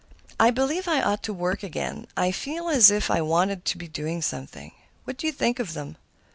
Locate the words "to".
1.21-1.31, 3.65-3.77